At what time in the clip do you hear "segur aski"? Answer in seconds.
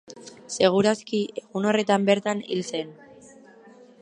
0.53-1.19